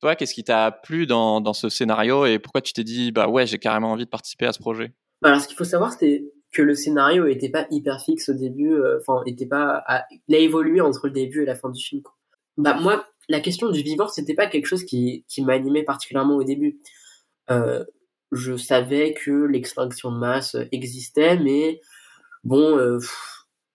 [0.00, 3.28] Toi, qu'est-ce qui t'a plu dans, dans ce scénario et pourquoi tu t'es dit, bah
[3.28, 4.92] ouais, j'ai carrément envie de participer à ce projet?
[5.22, 8.34] Bah, Alors, ce qu'il faut savoir, c'est que le scénario était pas hyper fixe au
[8.34, 9.84] début, euh, enfin, était pas,
[10.26, 12.02] il a évolué entre le début et la fin du film.
[12.02, 12.16] Quoi.
[12.56, 16.42] Bah moi, la question du vivant, c'était pas quelque chose qui, qui m'animait particulièrement au
[16.42, 16.80] début.
[17.50, 17.84] Euh,
[18.32, 21.80] je savais que l'extinction de masse existait, mais
[22.44, 22.98] bon, euh,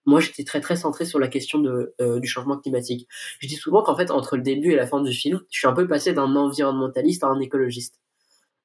[0.06, 3.08] moi j'étais très très centré sur la question de, euh, du changement climatique.
[3.38, 5.68] Je dis souvent qu'en fait entre le début et la fin du film, je suis
[5.68, 7.98] un peu passé d'un environnementaliste à un écologiste.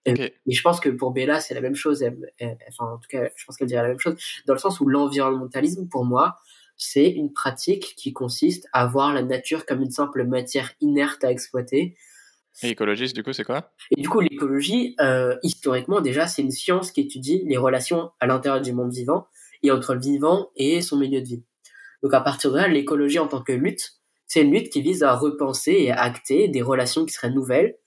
[0.06, 2.04] Et, je pense que pour Bella c'est la même chose.
[2.69, 4.88] enfin en tout cas, je pense qu'elle dirait la même chose dans le sens où
[4.88, 6.38] l'environnementalisme pour moi
[6.78, 11.32] c'est une pratique qui consiste à voir la nature comme une simple matière inerte à
[11.32, 11.97] exploiter.
[12.63, 13.72] Et écologiste, du coup, c'est quoi?
[13.96, 18.28] Et du coup, l'écologie, euh, historiquement, déjà, c'est une science qui étudie les relations à
[18.28, 19.28] l'intérieur du monde vivant
[19.63, 21.43] et entre le vivant et son milieu de vie.
[22.04, 23.93] Donc à partir de là, l'écologie en tant que lutte,
[24.26, 27.78] c'est une lutte qui vise à repenser et à acter des relations qui seraient nouvelles,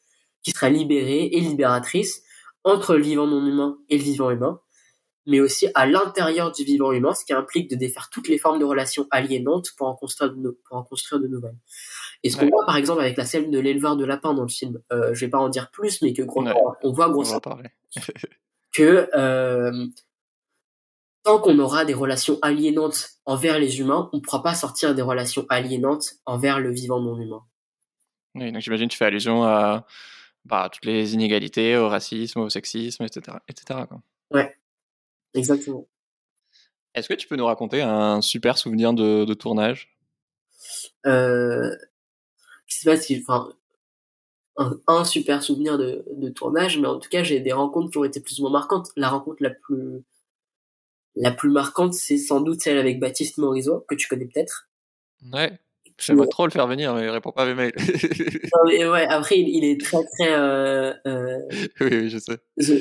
[0.42, 2.22] qui seraient libérées et libératrices
[2.64, 4.60] entre le vivant non humain et le vivant humain,
[5.26, 8.58] mais aussi à l'intérieur du vivant humain, ce qui implique de défaire toutes les formes
[8.58, 11.58] de relations aliénantes pour en construire de, pour en construire de nouvelles.
[12.22, 14.48] Et ce qu'on voit par exemple avec la scène de l'éleveur de lapins dans le
[14.48, 16.22] film, euh, je vais pas en dire plus, mais que
[16.82, 17.40] on voit grosso
[18.72, 19.86] que euh,
[21.22, 25.02] tant qu'on aura des relations aliénantes envers les humains, on ne pourra pas sortir des
[25.02, 27.42] relations aliénantes envers le vivant non humain.
[28.34, 29.86] Oui, donc j'imagine que tu fais allusion à
[30.44, 33.38] bah, toutes les inégalités, au racisme, au sexisme, etc.
[33.48, 33.80] etc.
[33.88, 34.00] Quoi.
[34.30, 34.56] Ouais,
[35.34, 35.86] exactement.
[36.94, 39.96] Est-ce que tu peux nous raconter un super souvenir de, tournage?
[41.06, 41.74] Euh,
[42.70, 43.52] Je sais pas si, enfin,
[44.86, 48.04] un, super souvenir de, de, tournage, mais en tout cas, j'ai des rencontres qui ont
[48.04, 48.90] été plus ou moins marquantes.
[48.96, 50.04] La rencontre la plus
[51.16, 54.68] la plus marquante, c'est sans doute celle avec Baptiste Morisot, que tu connais peut-être.
[55.32, 55.58] Ouais.
[55.98, 57.74] J'aimerais trop le faire venir, mais il répond pas à mes mails.
[58.54, 61.38] non, ouais, après, il, est très, très, euh, euh,
[61.80, 62.38] oui, oui, je sais.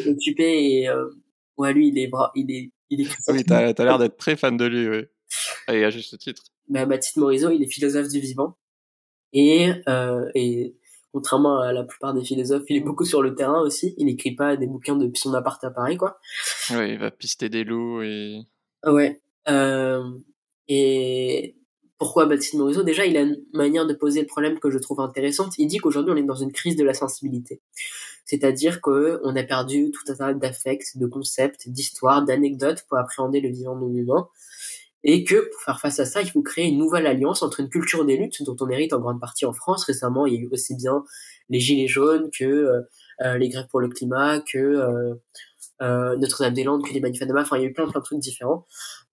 [0.10, 1.10] Occupé et, euh,
[1.58, 3.10] ouais, lui, il est, il est, il est.
[3.28, 5.04] Oui, t'as, as, l'air d'être très fan de lui, oui.
[5.73, 6.43] Et à juste titre.
[6.69, 8.56] Bah, Baptiste Morisot, il est philosophe du vivant.
[9.34, 10.76] Et, euh, et
[11.13, 13.94] contrairement à la plupart des philosophes, il est beaucoup sur le terrain aussi.
[13.98, 16.20] Il écrit pas des bouquins depuis son appart à Paris, quoi.
[16.72, 18.42] Ouais, il va pister des loups et.
[18.86, 19.22] Ouais.
[19.48, 20.04] Euh,
[20.68, 21.56] et
[21.98, 22.84] pourquoi Baptiste Morisot?
[22.84, 25.58] Déjà, il a une manière de poser le problème que je trouve intéressante.
[25.58, 27.62] Il dit qu'aujourd'hui, on est dans une crise de la sensibilité.
[28.26, 33.50] C'est-à-dire qu'on a perdu tout un tas d'affects, de concepts, d'histoires, d'anecdotes pour appréhender le
[33.50, 34.30] vivant non humain
[35.03, 37.69] et que pour faire face à ça, il faut créer une nouvelle alliance entre une
[37.69, 39.85] culture des luttes dont on hérite en grande partie en France.
[39.85, 41.03] Récemment, il y a eu aussi bien
[41.49, 42.81] les Gilets jaunes que euh,
[43.21, 45.15] euh les grèves pour le climat, que euh,
[45.81, 48.19] euh, Notre-Dame-des-Landes, que les manifs de Enfin, il y a eu plein, plein de trucs
[48.19, 48.65] différents.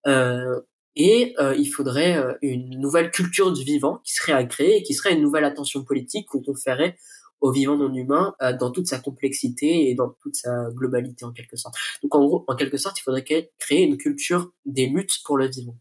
[0.07, 0.59] Euh,
[0.99, 5.13] et il faudrait une nouvelle culture du vivant qui serait à créer et qui serait
[5.13, 6.97] une nouvelle attention politique qu'on ferait
[7.41, 11.31] au vivant non humain euh, dans toute sa complexité et dans toute sa globalité en
[11.31, 11.75] quelque sorte.
[12.03, 15.47] Donc en gros, en quelque sorte, il faudrait créer une culture des luttes pour le
[15.47, 15.77] vivant.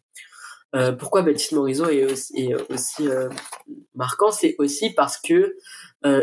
[0.74, 3.28] Euh, pourquoi Baptiste Morisot est aussi, euh,
[3.94, 5.56] marquant, c'est aussi parce que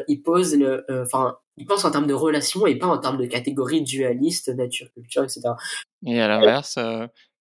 [0.08, 3.26] il pose le, enfin, il pense en termes de relations et pas en termes de
[3.26, 5.42] catégories dualistes, nature, culture, etc.
[6.06, 6.80] Et à l'inverse,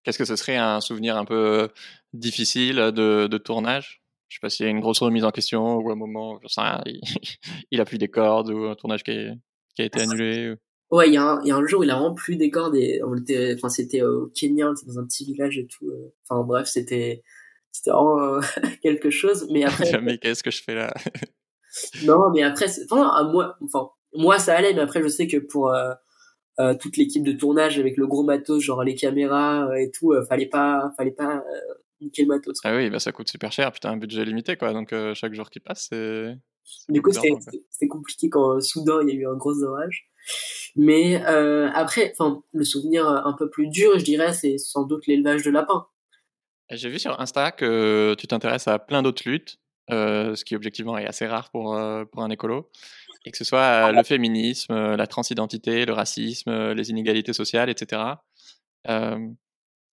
[0.02, 1.68] qu'est-ce que ce serait un souvenir un peu
[2.12, 4.01] difficile de tournage?
[4.32, 6.48] Je sais pas s'il y a une grosse remise en question ou un moment, je
[6.48, 6.82] sais rien,
[7.70, 10.54] il, a plus des cordes ou un tournage qui, a été annulé.
[10.90, 12.50] Ouais, il y, a un, il y a un jour, il a vraiment plus des
[12.50, 15.86] cordes et on était, enfin, c'était au Kenya, c'était dans un petit village et tout.
[15.86, 16.14] Euh.
[16.26, 17.22] Enfin, bref, c'était,
[17.72, 18.40] c'était vraiment euh,
[18.82, 19.46] quelque chose.
[19.50, 20.00] Mais après.
[20.02, 20.94] mais qu'est-ce que je fais là?
[22.04, 25.74] non, mais après, enfin, moi, enfin, moi, ça allait, mais après, je sais que pour,
[25.74, 30.46] euh, toute l'équipe de tournage avec le gros matos, genre les caméras et tout, fallait
[30.46, 31.42] pas, fallait pas
[32.26, 32.58] matos.
[32.64, 34.72] Ah oui, bah ça coûte super cher, putain, un budget limité, quoi.
[34.72, 36.36] Donc euh, chaque jour qui passe, c'est.
[36.88, 40.08] Du coup, c'était compliqué quand euh, soudain il y a eu un gros orage.
[40.76, 45.06] Mais euh, après, enfin, le souvenir un peu plus dur, je dirais, c'est sans doute
[45.06, 45.86] l'élevage de lapins.
[46.70, 49.58] J'ai vu sur Insta que tu t'intéresses à plein d'autres luttes,
[49.90, 51.78] ce qui objectivement est assez rare pour,
[52.12, 52.70] pour un écolo,
[53.26, 58.00] et que ce soit le féminisme, la transidentité, le racisme, les inégalités sociales, etc.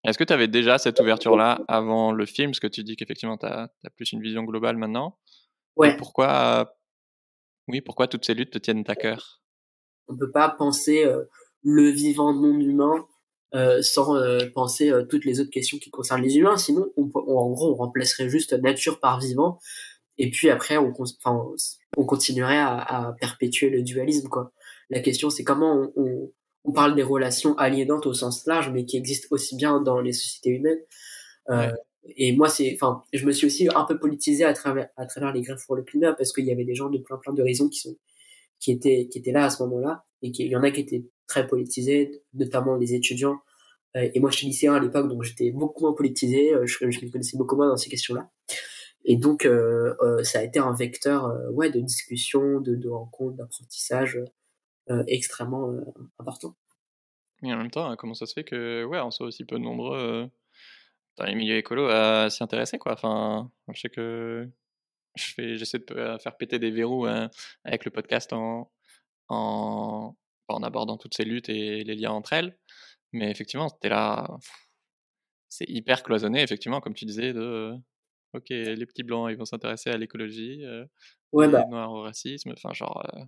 [0.05, 2.51] Est-ce que tu avais déjà cette ouverture-là avant le film?
[2.51, 5.17] Parce que tu dis qu'effectivement, tu as, plus une vision globale maintenant.
[5.75, 5.95] Ouais.
[5.97, 6.75] pourquoi,
[7.67, 9.41] oui, pourquoi toutes ces luttes te tiennent à cœur?
[10.07, 11.25] On ne peut pas penser euh,
[11.63, 13.05] le vivant non humain
[13.55, 16.57] euh, sans euh, penser toutes les autres questions qui concernent les humains.
[16.57, 19.59] Sinon, on, en gros, on remplacerait juste nature par vivant.
[20.17, 20.91] Et puis après, on,
[22.05, 24.27] continuerait à, à, perpétuer le dualisme.
[24.27, 24.51] Quoi.
[24.89, 26.31] La question, c'est comment on, on,
[26.73, 30.51] parle des relations aliénantes au sens large, mais qui existent aussi bien dans les sociétés
[30.51, 30.79] humaines.
[31.49, 31.71] Euh,
[32.17, 35.31] Et moi, c'est, enfin, je me suis aussi un peu politisé à travers, à travers
[35.33, 37.69] les grèves pour le climat parce qu'il y avait des gens de plein plein d'horizons
[37.69, 37.95] qui sont,
[38.59, 41.05] qui étaient, qui étaient là à ce moment-là et qu'il y en a qui étaient
[41.27, 43.39] très politisés, notamment les étudiants.
[43.95, 46.53] Euh, et moi, j'étais lycéen à l'époque, donc j'étais beaucoup moins politisé.
[46.53, 48.29] Euh, je, je me connaissais beaucoup moins dans ces questions-là.
[49.05, 52.89] Et donc, euh, euh, ça a été un vecteur euh, ouais, de discussion, de, de
[52.89, 54.19] rencontre, d'apprentissage
[55.07, 55.71] extrêmement
[56.17, 56.55] important.
[57.43, 60.29] Et en même temps, comment ça se fait que ouais, on soit aussi peu nombreux
[61.17, 62.93] dans les milieux écolos à s'y intéresser quoi?
[62.93, 64.49] Enfin, je sais que
[65.15, 67.29] je fais, j'essaie de faire péter des verrous hein,
[67.63, 68.71] avec le podcast en,
[69.29, 70.15] en,
[70.47, 72.57] en abordant toutes ces luttes et les liens entre elles.
[73.11, 74.37] Mais effectivement, c'était là,
[75.47, 77.73] c'est hyper cloisonné, effectivement, comme tu disais, de
[78.33, 80.85] ok, les petits blancs, ils vont s'intéresser à l'écologie, euh,
[81.31, 83.03] ouais, les bah, noirs au racisme, enfin, genre.
[83.15, 83.23] euh,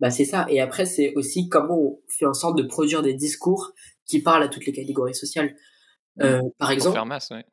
[0.00, 0.46] bah c'est ça.
[0.48, 3.72] Et après, c'est aussi comment on fait en sorte de produire des discours
[4.06, 5.54] qui parlent à toutes les catégories sociales.
[6.20, 7.44] Euh, par exemple, faire masse, ouais.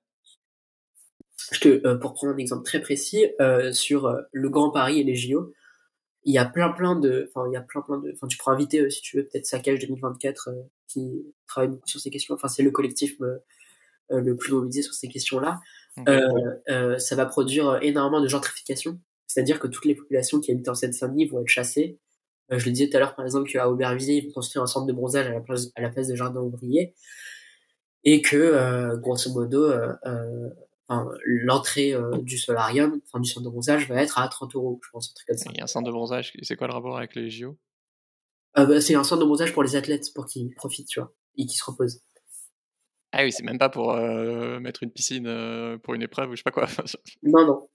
[1.51, 5.03] je te, euh, pour prendre un exemple très précis, euh, sur le Grand Paris et
[5.03, 5.53] les JO,
[6.23, 8.37] il y a plein plein de, enfin il y a plein plein de, enfin tu
[8.37, 10.53] pourras inviter si tu veux peut-être Saccage 2024 euh,
[10.87, 12.33] qui travaille beaucoup sur ces questions.
[12.33, 13.15] Enfin c'est le collectif
[14.09, 15.59] le plus mobilisé sur ces questions-là.
[16.97, 21.27] Ça va produire énormément de gentrification, c'est-à-dire que toutes les populations qui habitent en Seine-Saint-Denis
[21.27, 21.99] vont être chassées.
[22.51, 24.67] Euh, je le disais tout à l'heure, par exemple, qu'à Aubervilliers, ils vont construire un
[24.67, 26.93] centre de bronzage à la place, à la place de jardin ouvrier,
[28.03, 29.93] et que, euh, grosso modo, euh,
[30.87, 34.89] enfin, l'entrée du solarium, enfin du centre de bronzage, va être à 30 euros, je
[34.91, 35.49] pense, un truc comme ça.
[35.53, 37.57] Il y a un centre de bronzage, c'est quoi le rapport avec les JO
[38.55, 41.45] bah, c'est un centre de bronzage pour les athlètes, pour qu'ils profitent, tu vois, et
[41.45, 42.01] qu'ils se reposent.
[43.11, 46.43] Ah oui, c'est même pas pour mettre une piscine pour une épreuve ou je sais
[46.43, 46.67] pas quoi.
[47.23, 47.67] Non, non.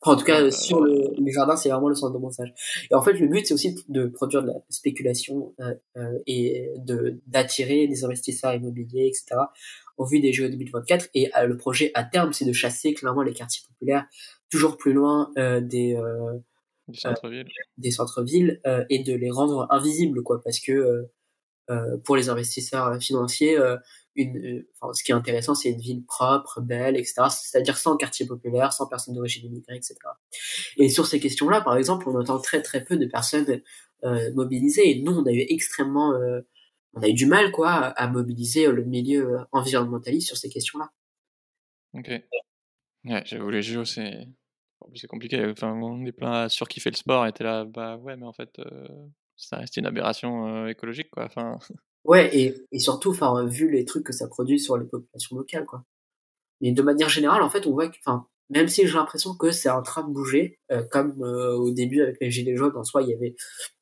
[0.00, 2.52] Enfin, en tout cas, sur le, les jardins, c'est vraiment le centre de bronzage.
[2.90, 6.70] Et en fait, le but, c'est aussi de produire de la spéculation euh, euh, et
[6.76, 9.40] de d'attirer des investisseurs immobiliers, etc.
[9.96, 11.08] En vue des Jeux 2024.
[11.14, 14.06] Et euh, le projet à terme, c'est de chasser clairement les quartiers populaires
[14.50, 16.38] toujours plus loin euh, des euh,
[17.76, 21.06] des centres-villes euh, et de les rendre invisibles, quoi, parce que
[22.04, 23.76] pour les investisseurs financiers, euh,
[24.18, 27.14] une, euh, ce qui est intéressant, c'est une ville propre, belle, etc.
[27.30, 29.96] C'est-à-dire sans quartier populaire, sans personnes d'origine immigrée, etc.
[30.76, 33.62] Et sur ces questions-là, par exemple, on entend très très peu de personnes
[34.04, 34.90] euh, mobilisées.
[34.90, 36.40] Et nous, on a eu extrêmement, euh,
[36.94, 40.90] on a eu du mal, quoi, à mobiliser le milieu euh, environnementaliste sur ces questions-là.
[41.94, 42.10] Ok.
[43.04, 44.26] Ouais, j'avoue, les JO, c'est
[44.94, 45.52] c'est compliqué.
[45.62, 48.58] On est plein à surkiffer le sport et t'es là, bah ouais, mais en fait,
[48.58, 48.88] euh,
[49.38, 51.24] ça reste une aberration euh, écologique, quoi.
[51.24, 51.58] Enfin,
[52.04, 55.66] Ouais, et, et surtout, enfin, vu les trucs que ça produit sur les populations locales,
[55.66, 55.84] quoi.
[56.60, 59.50] Mais de manière générale, en fait, on voit que, enfin, même si j'ai l'impression que
[59.50, 62.84] c'est en train de bouger, euh, comme euh, au début avec les gilets jaunes, en
[62.84, 63.36] soi, il y avait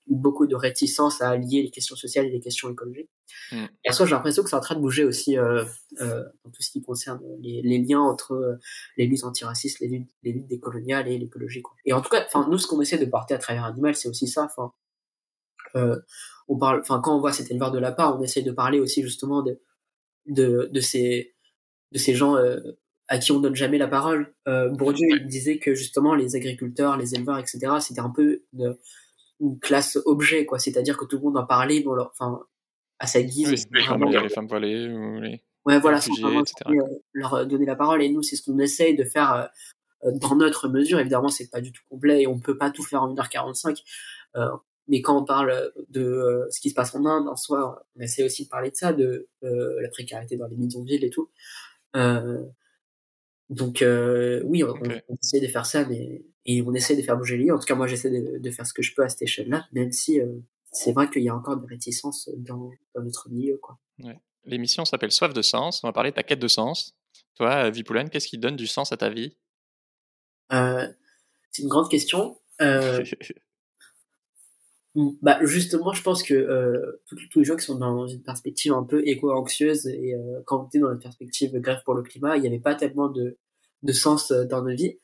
[0.08, 3.10] beaucoup de réticence à allier les questions sociales et les questions écologiques.
[3.52, 5.64] Et en soi, j'ai l'impression que c'est en train de bouger aussi euh,
[6.00, 8.58] euh, dans tout ce qui concerne les, les liens entre
[8.96, 11.62] les luttes antiracistes, les luttes, les luttes décoloniales et l'écologie.
[11.62, 11.74] quoi.
[11.84, 14.08] Et en tout cas, enfin, nous, ce qu'on essaie de porter à travers Animal, c'est
[14.08, 14.44] aussi ça.
[14.44, 14.72] Enfin,
[16.48, 19.02] on parle, enfin, quand on voit cet éleveur de lapins, on essaie de parler aussi
[19.02, 19.60] justement de
[20.26, 21.34] de, de ces
[21.92, 22.58] de ces gens euh,
[23.08, 24.34] à qui on donne jamais la parole.
[24.48, 27.58] Euh, Bourdieu il disait que justement les agriculteurs, les éleveurs, etc.
[27.80, 28.76] C'était un peu une,
[29.40, 30.58] une classe objet, quoi.
[30.58, 32.40] C'est-à-dire que tout le monde en parlait, bon, leur, enfin,
[32.98, 33.48] à sa guise.
[33.72, 35.42] oui, comme vraiment- les femmes ou les.
[35.64, 38.02] ouais, voilà, sans réfugiés, etc., euh, leur donner la parole.
[38.02, 39.50] Et nous, c'est ce qu'on essaye de faire
[40.04, 40.98] euh, dans notre mesure.
[40.98, 43.82] Évidemment, c'est pas du tout complet et on peut pas tout faire en 1h45.
[44.36, 44.48] Euh,
[44.88, 48.00] mais quand on parle de euh, ce qui se passe en Inde, en soi, on
[48.00, 51.30] essaie aussi de parler de ça, de euh, la précarité dans les bidonvilles et tout.
[51.96, 52.44] Euh,
[53.48, 53.84] donc
[54.44, 54.74] oui, on,
[55.22, 57.50] essaie de faire ça, mais et on essaie de faire bouger les.
[57.50, 59.66] En tout cas, moi, j'essaie de, de faire ce que je peux à cette échelle-là,
[59.72, 60.20] même si
[60.72, 63.78] c'est vrai qu'il y a encore des réticences dans, dans notre milieu, quoi.
[64.44, 65.82] L'émission s'appelle Soif de sens.
[65.82, 66.96] On va parler de ta quête de sens.
[67.34, 69.36] Toi, Vipoulen, qu'est-ce qui donne du sens à ta vie?
[70.52, 70.86] Euh,
[71.50, 72.38] c'est une grande question.
[72.60, 73.04] Euh,
[75.20, 78.82] bah justement, je pense que euh, tous, les gens qui sont dans une perspective un
[78.82, 82.42] peu éco-anxieuse et euh, quand on était dans une perspective grève pour le climat, il
[82.42, 83.38] n'y avait pas tellement de,
[83.82, 84.98] de sens euh, dans nos vies.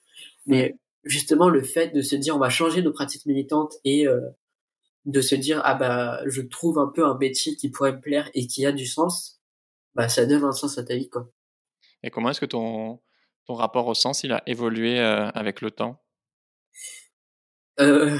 [0.46, 4.20] Mais justement, le fait de se dire on va changer nos pratiques militantes et euh,
[5.04, 8.30] de se dire ah bah je trouve un peu un métier qui pourrait me plaire
[8.34, 9.40] et qui a du sens,
[9.94, 11.28] bah ça donne un sens à ta vie quoi.
[12.02, 13.00] Et comment est-ce que ton,
[13.46, 16.02] ton rapport au sens, il a évolué euh, avec le temps?
[17.80, 18.18] Euh,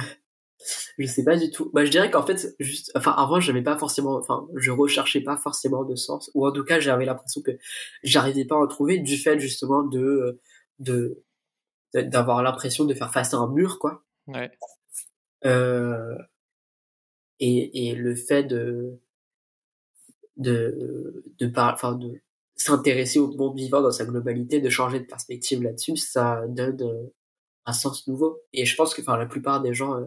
[0.99, 1.71] je sais pas du tout.
[1.73, 5.37] Bah, je dirais qu'en fait, juste, enfin, avant, j'avais pas forcément, enfin, je recherchais pas
[5.37, 7.53] forcément de sens, ou en tout cas, j'avais l'impression que
[8.03, 10.41] j'arrivais pas à en trouver du fait justement de,
[10.79, 11.23] de,
[11.95, 14.05] d'avoir l'impression de faire face à un mur, quoi.
[14.27, 14.51] Ouais.
[15.45, 16.17] Euh,
[17.41, 19.01] et, et le fait de,
[20.37, 22.21] de, de par, enfin, de
[22.55, 27.13] s'intéresser au monde vivant dans sa globalité, de changer de perspective là-dessus, ça donne euh,
[27.67, 28.41] un sens nouveau.
[28.53, 30.05] Et je pense que, enfin, la plupart des gens euh,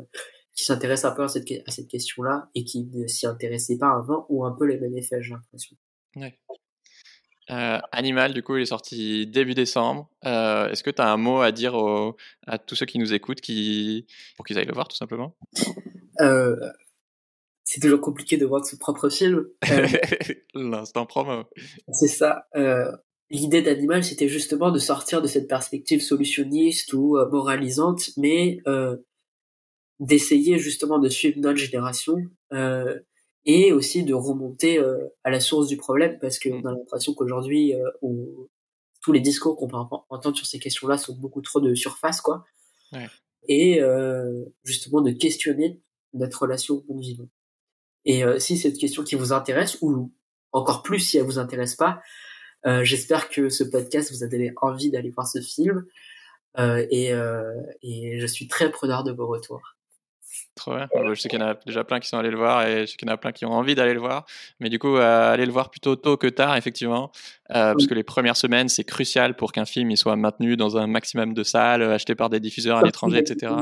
[0.55, 3.91] qui s'intéressent un peu à cette, à cette question-là et qui ne s'y intéressaient pas
[3.91, 5.75] avant ont un peu les mêmes effets, j'ai l'impression.
[6.15, 6.39] Ouais.
[7.51, 10.09] Euh, Animal, du coup, il est sorti début décembre.
[10.25, 12.15] Euh, Est-ce que tu as un mot à dire aux,
[12.47, 15.35] à tous ceux qui nous écoutent qui, pour qu'ils aillent le voir, tout simplement?
[16.21, 16.55] Euh,
[17.65, 19.47] C'est toujours compliqué de voir son propre film.
[20.55, 21.43] L'instant promo.
[21.91, 22.47] C'est ça.
[23.29, 28.59] L'idée d'Animal, c'était justement de sortir de cette perspective solutionniste ou moralisante, mais
[29.99, 32.17] d'essayer justement de suivre notre génération
[32.53, 32.99] euh,
[33.45, 37.73] et aussi de remonter euh, à la source du problème parce qu'on a l'impression qu'aujourd'hui
[37.73, 37.89] euh,
[39.01, 39.77] tous les discours qu'on peut
[40.09, 42.43] entendre sur ces questions-là sont beaucoup trop de surface quoi.
[42.91, 43.07] Ouais.
[43.47, 45.79] et euh, justement de questionner
[46.13, 47.29] notre relation au monde vivant
[48.03, 50.11] et euh, si cette question qui vous intéresse ou
[50.51, 52.01] encore plus si elle vous intéresse pas
[52.65, 55.85] euh, j'espère que ce podcast vous a donné envie d'aller voir ce film
[56.57, 57.11] et,
[57.81, 59.74] et je suis très preneur de vos retours
[60.55, 60.87] Trop bien.
[61.13, 62.85] Je sais qu'il y en a déjà plein qui sont allés le voir et je
[62.91, 64.25] sais qu'il y en a plein qui ont envie d'aller le voir.
[64.59, 67.11] Mais du coup, euh, allez le voir plutôt tôt que tard, effectivement.
[67.51, 67.73] Euh, oui.
[67.73, 70.87] Parce que les premières semaines, c'est crucial pour qu'un film il soit maintenu dans un
[70.87, 73.53] maximum de salles, acheté par des diffuseurs à l'étranger, etc.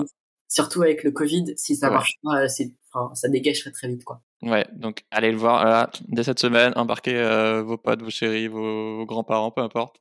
[0.47, 1.93] Surtout avec le Covid, si ça ouais.
[1.93, 2.45] marche pas,
[2.93, 4.03] enfin, ça dégage très vite.
[4.03, 4.21] Quoi.
[4.43, 8.97] Ouais, donc allez le voir dès cette semaine, embarquez euh, vos potes, vos chéris, vos,
[8.97, 9.95] vos grands-parents, peu importe.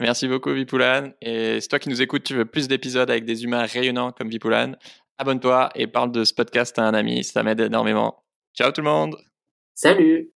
[0.00, 1.10] Merci beaucoup, Vipoulan.
[1.20, 4.30] Et si toi qui nous écoutes, tu veux plus d'épisodes avec des humains rayonnants comme
[4.30, 4.72] Vipoulan,
[5.18, 8.24] abonne-toi et parle de ce podcast à un ami, ça m'aide énormément.
[8.54, 9.16] Ciao tout le monde
[9.74, 10.33] Salut